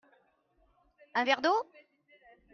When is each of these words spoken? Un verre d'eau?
Un 1.21 1.29
verre 1.31 1.43
d'eau? 1.49 1.61